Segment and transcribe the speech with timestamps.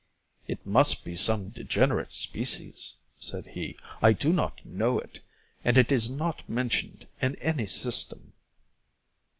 [0.47, 5.19] "It must be some degenerate species," said he; "I do not know it,
[5.63, 8.33] and it is not mentioned in any system."